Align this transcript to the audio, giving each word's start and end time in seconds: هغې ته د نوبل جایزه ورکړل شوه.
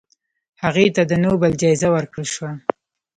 هغې 0.63 0.85
ته 0.95 1.03
د 1.11 1.13
نوبل 1.25 1.51
جایزه 1.61 1.87
ورکړل 1.95 2.27
شوه. 2.33 2.51